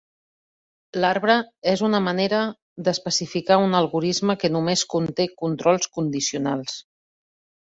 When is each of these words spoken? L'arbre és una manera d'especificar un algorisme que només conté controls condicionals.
L'arbre 1.03 1.35
és 1.71 1.83
una 1.87 1.99
manera 2.05 2.39
d'especificar 2.87 3.59
un 3.67 3.81
algorisme 3.81 4.39
que 4.45 4.53
només 4.57 4.87
conté 4.95 5.29
controls 5.43 5.91
condicionals. 5.99 6.81